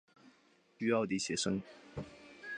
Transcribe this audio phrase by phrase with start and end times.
[0.79, 1.61] 於澳底写生